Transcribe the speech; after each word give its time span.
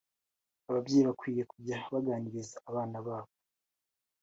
Ababyeyi 0.69 1.03
bakwiye 1.09 1.43
kujya 1.51 1.77
baganiriza 1.91 2.55
abana 2.69 2.97
babo 3.07 3.33